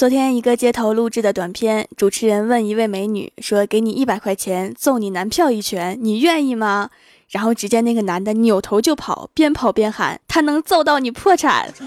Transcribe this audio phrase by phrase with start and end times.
[0.00, 6.88] 昨天一个街头录制的短片，主持人问一位美女说：“给你一百块钱揍你男票一拳，你愿意吗？”
[7.28, 11.70] 然后只见那个男的扭头就跑，边跑边喊：“他能揍到你破产。”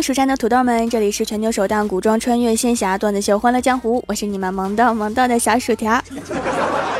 [0.00, 6.00] 蜀山的土豆们，这里是全球首档古装穿越仙侠段子秀《欢乐江湖》，我是你们萌到萌到的小薯条。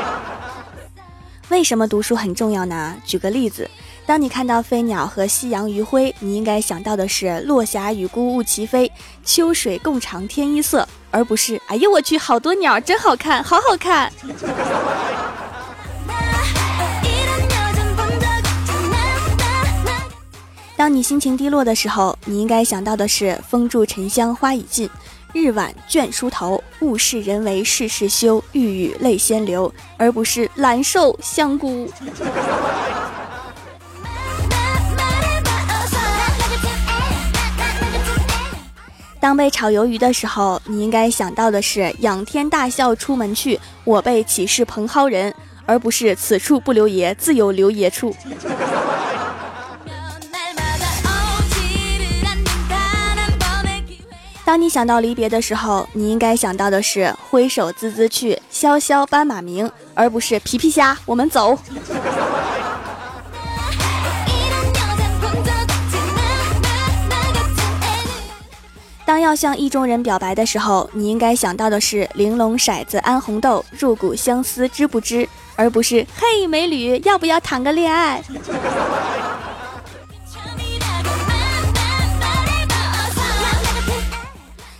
[1.49, 2.95] 为什么读书很重要呢？
[3.05, 3.69] 举个例子，
[4.05, 8.91] 当你看到飞鸟和夕阳余晖，你应该想到的是“落霞与孤鹜齐飞，
[9.23, 14.11] 秋水共长天一色”，而不是“哎呦我去，好多鸟，真好看，好好看”。
[20.77, 24.87] 当你心情低落的时候，你应该想到的是“风住沉香花已尽，
[25.33, 31.91] 日晚倦梳头，物是人为事事休，欲语泪先流”，而不是“兰寿香菇”。
[39.19, 45.33] 当被炒鱿鱼的时候，你应该想到的是“仰天大笑出门去，我辈岂是蓬蒿人”，
[45.65, 48.15] 而不是“此处不留爷，自有留爷处”。
[54.57, 61.55] 当你想到离别的时候，你应该想到的是挥手滋滋去，萧萧斑马鸣，而不是皮皮虾，我们走。
[69.05, 78.23] 当要向意中人表白的时候，你应该想到的是玲珑骰子安红豆，入骨相思知不知，而不是嘿美女，要不要谈个恋爱？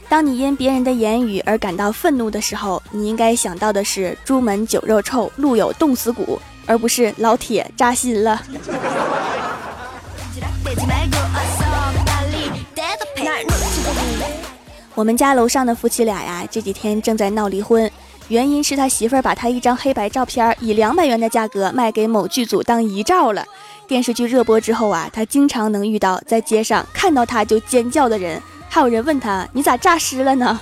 [0.09, 8.41] 当你因别人的言语而感到愤怒的时候，你应该想到的是“朱门酒肉臭，路有冻死骨”，而不是“老铁扎心了”。
[14.95, 17.91] 我们家楼上的夫妻俩呀，这几天正在闹离婚，
[18.29, 23.45] 原因是他媳妇儿把他一张黑白照片以两百元的价格卖给某剧组当遗照了。
[23.85, 28.41] 电视剧热播之后啊，他经常能遇到在街上看到他就尖叫的人。
[28.77, 30.59] 还有人问他：“你咋诈尸了呢？”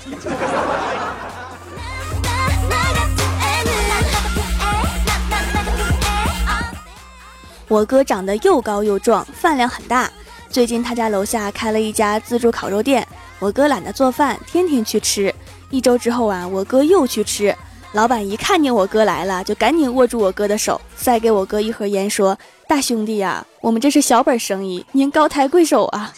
[7.68, 10.10] 我哥长得又高又壮，饭量很大。
[10.50, 13.06] 最近他家楼下开了一家自助烤肉店，
[13.38, 15.36] 我哥懒得做饭，天天去吃。
[15.70, 17.54] 一周之后啊，我哥又去吃，
[17.92, 26.14] 老板一看见我哥来了，就赶紧握住我哥的手，塞给我哥一盒烟，说：“大兄弟呀，我们这是小本生意，您高抬贵手啊。”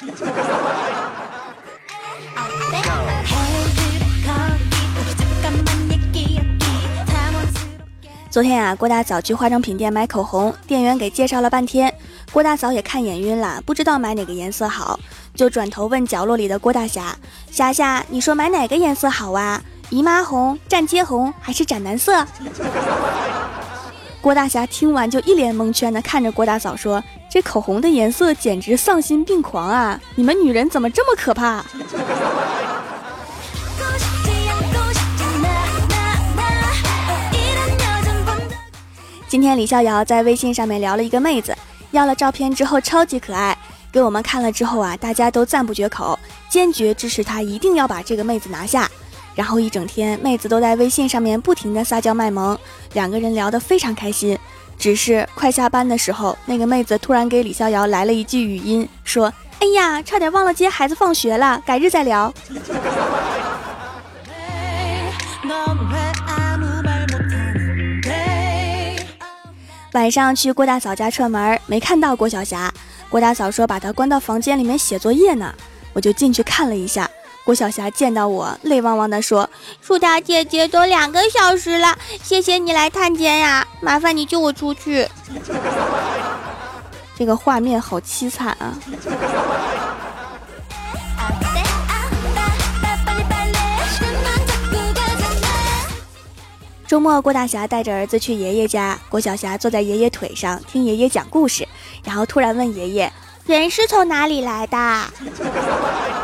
[8.37, 11.91] 昨天啊，郭大嫂去化妆品店买口红，店员给介绍了半天，
[12.31, 14.99] 郭大嫂也看眼晕了，不知道买哪个颜色好，
[15.33, 17.17] 就转头问角落里的郭大侠
[17.49, 19.59] ：“霞霞，你说买哪个颜色好啊？
[19.89, 22.23] 姨妈红、站街红还是斩男色？”
[24.21, 29.99] 郭大侠听完就一脸蒙圈的看着郭大嫂说：“这口红的颜色简直丧心病狂啊！
[30.13, 31.65] 你们女人怎么这么可怕？”
[39.37, 41.55] 今天李逍遥在微信上面聊了一个妹子，
[41.91, 43.55] 要了照片之后超级可爱，
[43.91, 46.17] 给我们看了之后啊，大家都赞不绝口，
[46.49, 48.89] 坚决支持他一定要把这个妹子拿下。
[49.35, 52.57] 然后一整天，妹子都在微信上面不停的撒娇卖萌，
[52.93, 54.35] 两个人聊得非常开心。
[54.75, 59.31] 只是快下班的时候，那个妹子突然给李逍遥来了一句语音，说
[59.61, 62.33] ：“哎呀，差点忘了接孩子放学了，改日再聊。”
[69.93, 72.71] 晚上去郭大嫂家串门，没看到郭晓霞。
[73.09, 75.53] 郭大嫂说把她关到房间里面写作业呢，
[75.93, 77.09] 我就进去看了一下。
[77.45, 79.49] 郭晓霞见到我，泪汪汪地说
[79.81, 85.07] ：“树大姐姐都两个小时了，谢谢你来探监呀，麻烦你救我出去。
[87.17, 88.77] ”这个画面好凄惨啊！
[96.87, 98.97] 周末，郭大侠带着儿子去爷爷家。
[99.09, 101.67] 郭晓霞坐在爷爷腿上听爷爷讲故事，
[102.01, 103.11] 然后突然问爷爷
[103.45, 104.77] ：“人是从哪里来的？”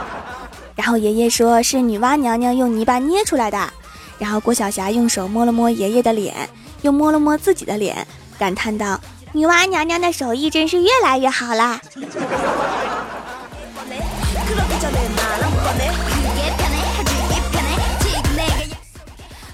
[0.75, 3.74] 然后爷爷说是女娲娘娘用泥巴捏出来的。
[4.18, 6.33] 然后郭晓霞用手摸了摸爷爷的脸，
[6.81, 8.07] 又摸了摸自己的脸，
[8.39, 8.98] 感叹道
[9.33, 11.81] ：“女娲娘娘的手艺真是越来越好啦。”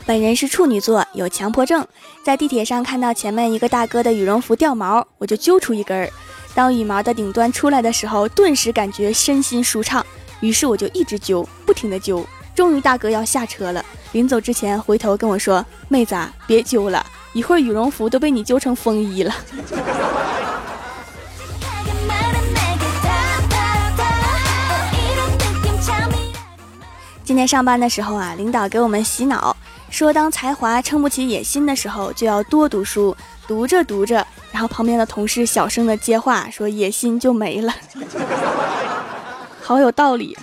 [0.09, 1.87] 本人是处女座，有强迫症，
[2.23, 6.09] 在地铁上看到前面一个大哥的羽绒服掉毛，我就揪出一根儿。
[6.55, 10.03] 当羽毛的顶端出来的时候，顿时感觉身心舒畅，
[10.39, 12.25] 于是我就一直揪，不停的揪。
[12.55, 19.35] 终于大哥要下车了，临走之前回头跟我说：“妹子啊，别揪了，一会儿羽绒服都被你揪成风衣了。
[27.23, 29.55] ”今天上班的时候啊，领导给我们洗脑。
[29.89, 33.15] 说当才华撑不起野心的时候，就要多读书。
[33.47, 37.73] 读着读着，然后旁边的同事小声的接话说：“野心就没了。
[39.59, 40.37] ”好有道理。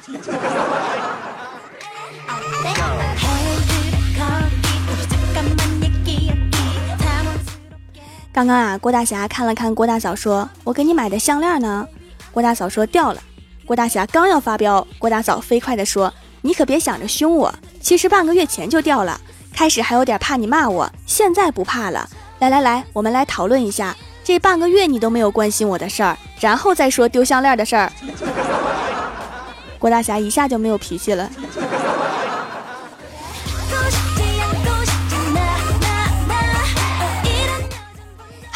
[8.33, 11.87] 刚刚啊，郭大侠看了看郭大嫂，说：“我给你买的项链呢？”
[12.33, 13.23] 郭大嫂说：“掉了。”
[13.65, 19.21] 郭大侠刚要发飙，郭大嫂飞快的说：“你可别想着凶我，其实半个月前就掉了。”
[19.57, 22.07] 开始还有点怕你骂我，现在不怕了。
[22.41, 27.91] 来来来，我们来讨论一下，这半个月你都没有关心我的事儿，然后再说丢项链的事儿。
[29.79, 31.31] 郭大侠一下就没有脾气了。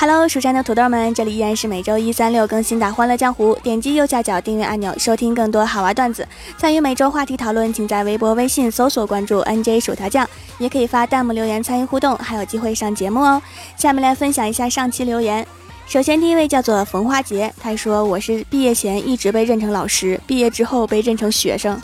[0.01, 3.55] Hello，蜀山的土豆们，这里依然是每周一、三、六更新的《欢乐江湖》。
[3.61, 6.27] 点击右下角订阅按钮，收听更多好玩段子。
[6.57, 10.27] 参与每周话题讨论，请在微博、微信搜索关注 NJ 薯条酱，
[10.57, 13.43] 也可以发弹幕留言参与互动，还有机会上节目哦。
[13.77, 15.47] 下面来分享一下上期留言。
[15.87, 21.79] 首先，第一位叫做冯花杰，他说：“我是毕业前一直被认成老师，毕业之后被认成学生。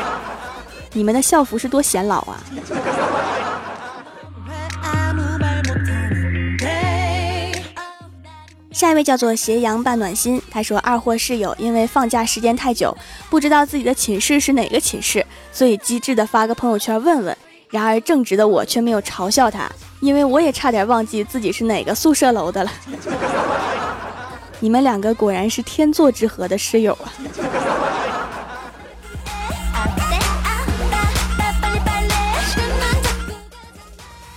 [0.94, 2.42] 你们的校服是多显老啊！”
[8.72, 12.96] 下一位叫做斜阳半暖心，他说二货室友因为放假时间太久，
[13.28, 17.36] 不知道自己的寝室是哪个寝室，所以机智的发个朋友圈问问。
[17.68, 19.68] 然而正直的我却没有嘲笑他，
[20.00, 22.70] 因为我也差点忘记自己是哪个宿舍楼的了。
[24.60, 27.12] 你们两个果然是天作之合的室友啊！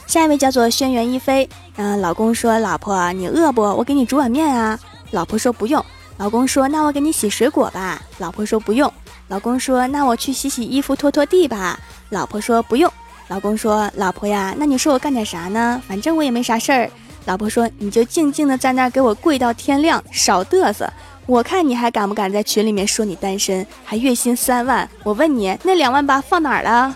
[0.08, 1.48] 下一位叫做轩辕一飞。
[1.76, 3.62] 嗯，老公说：“老婆，你饿不？
[3.62, 4.80] 我给你煮碗面啊。”
[5.12, 5.84] 老婆说：“不用。”
[6.18, 8.92] 老公说：“那我给你洗水果吧。”老婆说：“不用。”
[9.28, 11.80] 老公说：“那我去洗洗衣服、拖拖地吧。”
[12.10, 12.92] 老婆说：“不用。”
[13.28, 15.82] 老公说：“老婆呀，那你说我干点啥呢？
[15.88, 16.90] 反正我也没啥事儿。”
[17.26, 20.88] 老婆说：“你就静静的在那儿给我跪到天亮，少嘚瑟。
[21.26, 24.88] 我看你还敢不敢在群里面说你单身，还月薪三万？
[25.04, 26.96] 我问你，那两万八放哪儿了？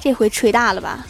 [0.00, 1.04] 这回吹大了吧？”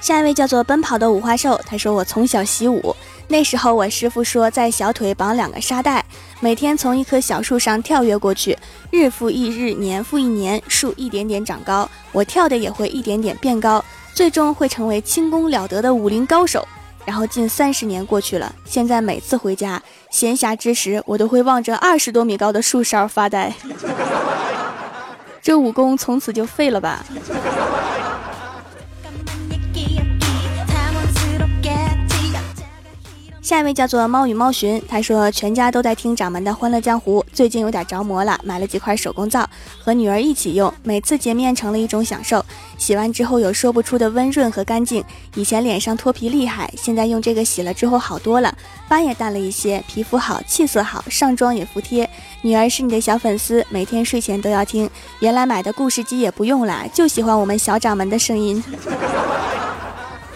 [0.00, 2.94] 下一位叫做奔跑的五花兽，他说我从小习武，
[3.26, 6.04] 那时候我师傅说在小腿绑两个沙袋，
[6.40, 8.56] 每天从一棵小树上跳跃过去，
[8.90, 13.84] 日复一日，年复一年，树一点点长高，我跳的也会一点点变高，
[14.14, 16.66] 最终会成为轻功了得的武林高手。
[17.04, 23.52] 然后近三十年过去了，现在每次回家闲暇之时，我都会望着二十多米高的树梢发呆。
[25.42, 27.04] 这武功从此就废了吧？
[33.48, 39.48] 下一位叫做猫与猫寻，他说全家都在听掌门的欢乐江湖，最近有点着魔了，买了几块手工皂
[39.82, 42.44] 和女儿一起用，每次洁面成了一种享受。
[42.76, 45.02] 洗完之后有说不出的温润和干净，
[45.34, 48.54] 以前脸上脱皮厉害，现在用这个洗了之后好多了，
[48.86, 52.06] 斑也淡了一些，皮肤好，气色好，上妆也服帖。
[52.42, 54.90] 女儿是你的小粉丝，每天睡前都要听。
[55.20, 58.62] 原来买的故事机也不用了，就喜欢我们小掌门的声音。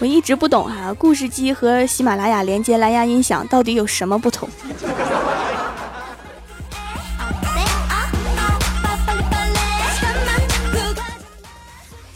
[0.03, 4.49] 我一直不懂哈，故事机和喜马拉雅连接蓝牙音响到底有什么不同？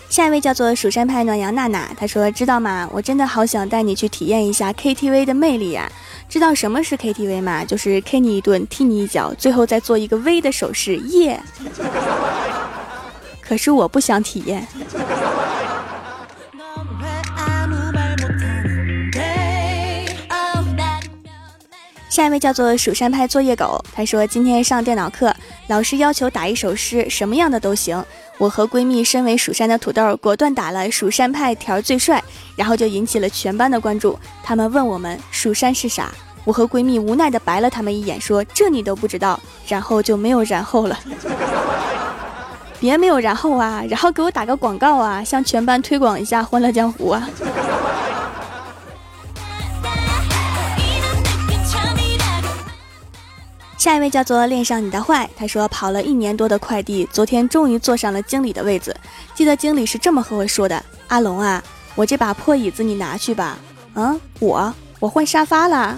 [0.10, 2.90] 下一位叫做蜀山派暖阳娜娜，她说：“知道吗？
[2.92, 5.90] 我真的好想带你去体验一下 KTV 的魅力呀！
[6.28, 7.64] 知道什么是 KTV 吗？
[7.64, 11.42] 就是 K 你一顿，踢你一脚，最后再做一个 V 的手势，耶！
[13.40, 14.68] 可是我不想体验。”
[22.18, 25.32] 下一位叫做蜀山派作业狗，他说今天上电脑课，
[25.68, 28.04] 老师要求打一首诗，什么样的都行。
[28.40, 32.24] 我和闺蜜身为蜀山的土豆，果断打了蜀山派条最帅，
[32.56, 34.18] 然后就引起了全班的关注。
[34.42, 36.12] 他们问我们蜀山是啥，
[36.44, 40.98] 我和闺蜜无奈的白了他们一眼，说这你都不知道，然后就没有然后了。
[42.82, 47.30] 别没有然后啊，然后给我打个广告啊，向全班推广一下欢乐江湖啊。
[53.78, 58.96] 下一位叫做恋上你的坏，他说跑了一年多的快递，昨天终于坐上了经理的位子。
[59.36, 61.64] 记得经理是这么和我说的：“阿龙啊，
[61.96, 63.58] 我这把破椅子你拿去吧。”
[63.94, 65.96] 嗯，我我换沙发了，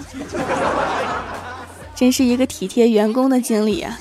[1.96, 3.98] 真是一个体贴员工的经理啊。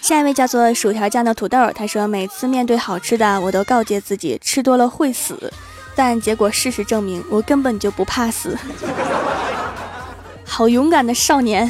[0.00, 5.52] 下一位叫做薯条酱的土豆，他说每次面对好吃的，我都告诫自己吃多了会死。
[5.98, 8.56] 但结果事实证明，我根本就不怕死，
[10.44, 11.68] 好勇敢的少年。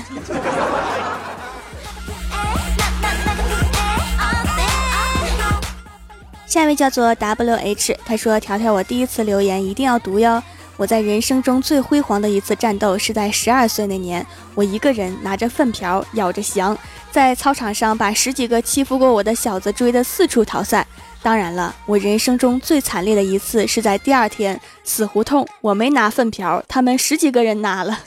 [6.45, 10.43] 下一位叫做 W H，他说：“条条，我第一次留言一定要读哟。
[10.77, 16.77] 我在人生中最辉煌的一次战斗是在十二岁那年，我一个人拿着粪瓢，咬着翔，
[17.11, 20.87] 在操场上把十几个欺负过我的小子追得四处逃散。”
[21.29, 27.99] 当然了，我人生中最惨烈的一次是在第二天死胡同，我没拿粪瓢，他们十几个人拿了。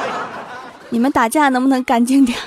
[0.90, 2.38] 你们打架能不能干净点？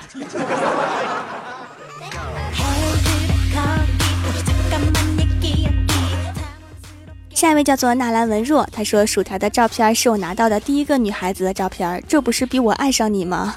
[7.34, 13.55] 下一位叫做纳兰文若，他说薯条的照片是我拿到的第一个女孩子的照片，这不是逼我爱上你吗？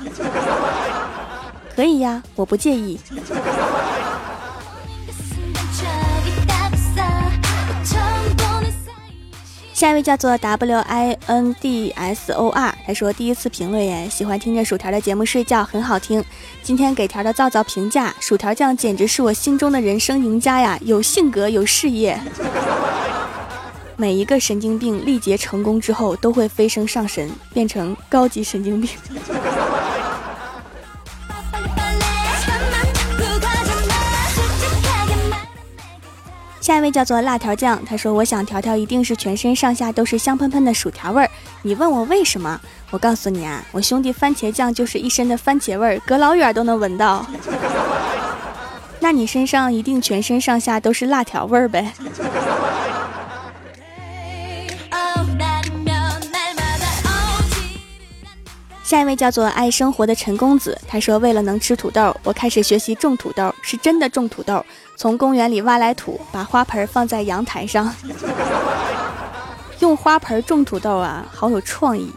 [1.77, 2.99] 可以呀，我不介意。
[9.83, 16.25] 下一位叫做 W I N D S O R，他说第一次评论耶，喜欢听着薯条的节目睡觉，很好听。
[16.63, 22.17] 今天给条的皂皂评价，薯条酱简直是我心中的人生赢家呀，有性格，有事业。
[23.99, 28.89] 每一个神经病历劫成功之后，都会飞升上神，变成高级神经病。
[36.63, 41.29] 下一位叫做辣条酱，他说：“我想条条一定是全身上下都是香喷喷的薯条味儿。
[41.63, 42.61] 你问我为什么？
[42.93, 47.27] 我告诉你啊，我兄弟番茄酱就是一身的番茄味儿，隔老远都能闻到。
[49.01, 51.93] 那你身上一定全身上下都是辣条味儿呗。”
[58.93, 64.63] 下一位叫做爱生活的陈公子，他说：“为了能吃土豆，我开始学习种土豆，是真的种土豆。
[64.99, 67.91] 从公园里挖来土，把花盆放在阳台上，
[69.81, 72.13] 用花盆种土豆啊，好有创意。”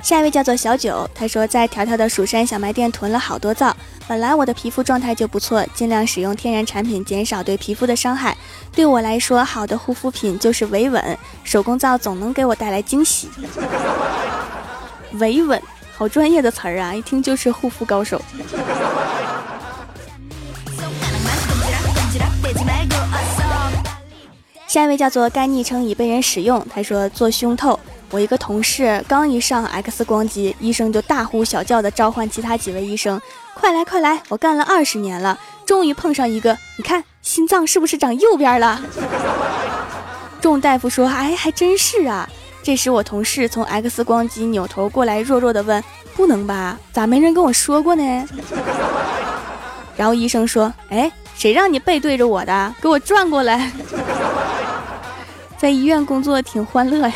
[0.00, 3.76] 下一位叫做小九，他说在条条的蜀山小卖店囤了好多皂。
[4.06, 8.36] 本来我的皮肤状态就不错，尽量使用天然产品，减少对皮肤的伤害。
[8.72, 13.28] 对我来说，好的护肤品就是维稳，手工皂总能给我带来惊喜。
[15.14, 15.60] 维稳，
[15.96, 18.20] 好专业的词儿啊，一听就是护肤高手。
[24.66, 27.78] 下一位叫做该昵称已被人使用，他说做胸透。
[28.12, 33.20] 我一个同事刚一上 X 光机，医生就大呼小叫的召唤其他几位医生，
[33.54, 34.22] 快来快来！
[34.28, 35.38] 我干了二十年了，
[35.70, 38.82] 终于碰上一个，你看心脏是不是长右边了？
[40.42, 42.28] 众大夫说，哎，还真是啊。
[42.60, 45.80] 这时我同事从 X 光机扭头过来，弱弱的问，
[46.16, 46.76] 不能吧？
[46.92, 48.26] 咋没人跟我说过呢？
[49.96, 52.74] 然后医生说，哎，谁让你背对着我的？
[52.82, 53.70] 给我转过来。
[55.56, 57.14] 在医院工作挺欢乐呀。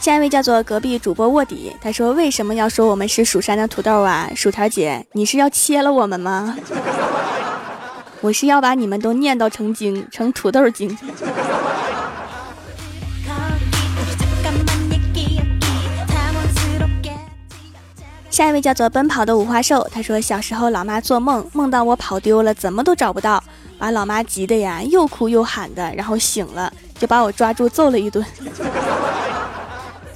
[0.00, 4.30] 下一位叫做隔壁主播卧底，他说：“为什么要说我们是蜀山的土豆啊？
[4.34, 6.56] 薯条姐，你是要切了我们吗？
[8.22, 10.96] 我是要把你们都念叨成精，成土豆精。”
[18.30, 23.44] 下一位叫做奔跑的五花兽，他说小时候老妈做梦梦到我跑丢了，怎么都找不到，
[23.78, 28.24] 把老妈急的呀，又哭又喊的，然后醒了就把我抓住揍了一顿，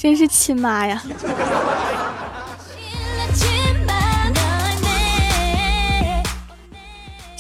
[0.04, 1.02] 真是亲妈呀。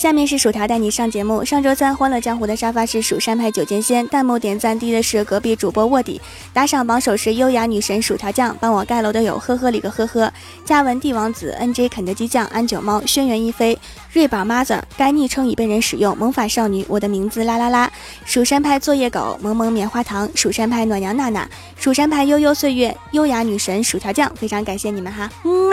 [0.04, 1.42] 下面是薯条带你上节目。
[1.42, 6.20] 上周三欢乐江湖的沙发是蜀山派九剑仙，弹幕点赞低的是隔壁主播卧底，
[6.52, 10.30] 打赏榜首是优雅女神薯条酱，帮我盖楼的有呵呵里个呵呵，
[10.62, 13.78] 嘉文帝王子，NJ 肯德基酱，安九猫，轩辕一飞，
[14.12, 17.90] 瑞宝 mother，该昵称已被人使用，萌法少女，我的名字啦啦啦，
[18.26, 25.72] 蜀山派作业狗，萌萌棉花糖，蜀山派暖阳娜娜，蜀山派悠悠岁月，优雅女神薯条酱，非常感谢你们哈，嗯。